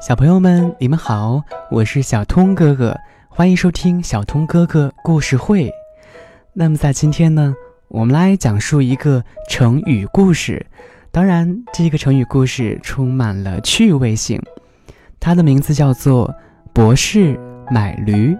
[0.00, 2.98] 小朋友们，你们好，我是小通哥哥，
[3.28, 5.70] 欢迎收听小通哥哥故事会。
[6.54, 7.54] 那么在今天呢，
[7.88, 10.64] 我们来讲述一个成语故事。
[11.12, 14.40] 当然，这个成语故事充满了趣味性。
[15.20, 16.34] 它的名字叫做
[16.72, 17.38] “博士
[17.70, 18.34] 买驴”。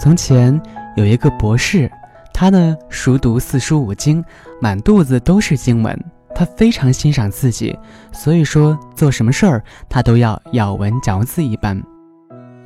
[0.00, 0.58] 从前
[0.96, 1.90] 有一个博士，
[2.32, 4.24] 他呢熟读四书五经，
[4.62, 5.94] 满肚子都是经文。
[6.34, 7.78] 他非常欣赏自己，
[8.12, 11.80] 所以说做什么事儿他都要咬文嚼字一般。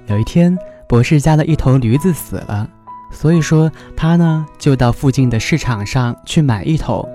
[0.06, 0.56] 有一天，
[0.88, 2.68] 博士家的一头驴子死了，
[3.10, 7.08] 所以说他呢就到附近的市场上去买一头。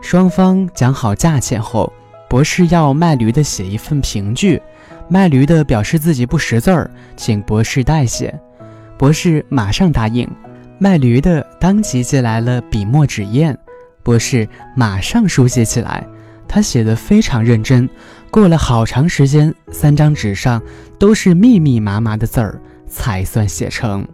[0.00, 1.92] 双方讲好价钱后，
[2.28, 4.60] 博士要卖驴的写一份凭据，
[5.08, 8.34] 卖驴的表示自己不识字儿，请博士代写。
[8.96, 10.26] 博士马上答应，
[10.78, 13.54] 卖驴的当即借来了笔墨纸砚。
[14.02, 16.06] 博士马上书写起来，
[16.48, 17.88] 他写的非常认真。
[18.30, 20.62] 过了好长时间，三张纸上
[20.98, 24.06] 都是密密麻麻的字儿，才算写成。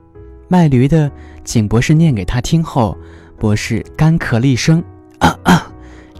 [0.48, 1.10] 卖驴的
[1.44, 2.96] 请博士念给他听后，
[3.38, 4.82] 博士干咳了一声，
[5.18, 5.60] 咳咳，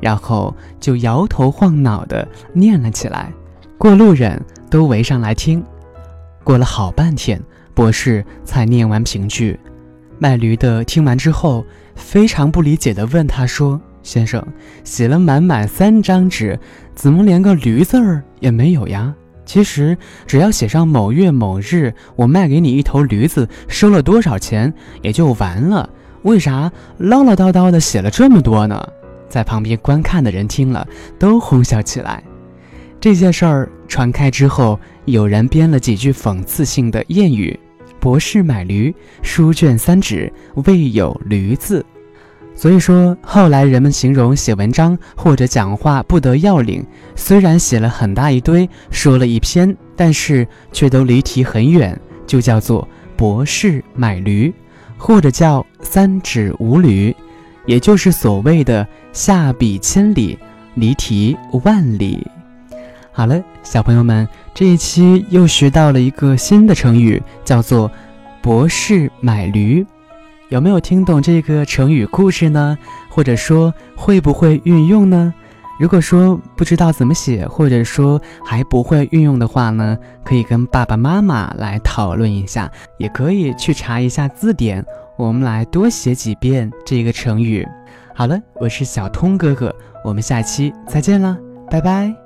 [0.01, 3.33] 然后就摇头晃脑地念了起来。
[3.79, 5.65] 过路人都围上来听。
[6.43, 7.41] 过了好半天，
[7.75, 9.59] 博士才念完评句。
[10.19, 11.65] 卖驴的听完之后。
[11.97, 14.47] 非常不理解地问他说：“先生，
[14.85, 16.61] 写了满满三张纸，
[16.95, 19.15] 怎么连个驴字儿也没有呀？
[19.47, 25.89] 其实只要写上某月某日，我卖给你一头驴子，收了多少钱也就完了。
[26.23, 28.87] 为啥唠唠叨叨的写了这么多呢？”
[29.27, 30.87] 在旁边观看的人听了
[31.19, 32.23] 都哄笑起来。
[33.01, 37.59] 这件事儿传开之后，有人编了几句讽刺性的谚语。
[38.07, 40.33] 博士买驴，书卷三纸
[40.65, 41.85] 未有驴字，
[42.55, 54.55] 所以说后来人们形容写文章或者讲话不得要领，虽然写了很大一堆，说了一篇，但是却都离题很远，就叫做博士买驴，
[54.97, 57.13] 或者叫三指无驴，
[57.65, 60.39] 也就是所谓的下笔千里，
[60.77, 62.25] 离题万里。
[63.17, 67.91] 好了，小朋友们，这一期又学到了一个新的成语，叫做
[68.43, 69.87] “博士买驴”。
[70.51, 72.77] 有没有听懂这个成语故事呢？
[73.09, 75.33] 或者说会不会运用呢？
[75.81, 84.85] 如果说不知道怎么写，或者说还不会运用的话呢，可以跟爸爸妈妈来讨论一下，也可以去查一下字典，
[85.17, 87.67] 我们来多写几遍这个成语。
[88.15, 89.75] 好了，我是小通哥哥，
[90.05, 91.35] 我们下期再见了，
[91.71, 92.26] 拜拜。